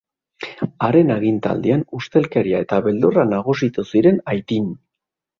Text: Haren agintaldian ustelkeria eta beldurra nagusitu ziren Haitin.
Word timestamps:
Haren 0.85 1.09
agintaldian 1.15 1.83
ustelkeria 1.97 2.61
eta 2.65 2.79
beldurra 2.87 3.25
nagusitu 3.33 3.85
ziren 3.91 4.19
Haitin. 4.33 4.73